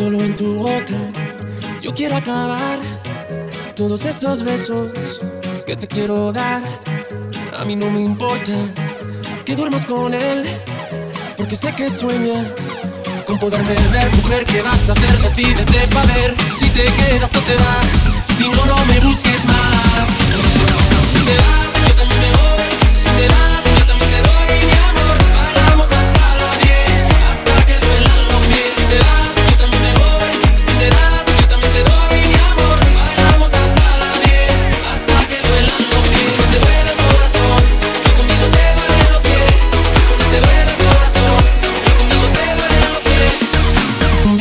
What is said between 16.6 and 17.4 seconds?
te quedas o